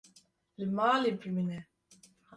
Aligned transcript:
Li 0.57 0.65
malê 0.77 1.11
bimîne. 1.19 1.59